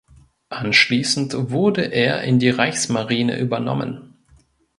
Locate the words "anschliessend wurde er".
0.49-2.23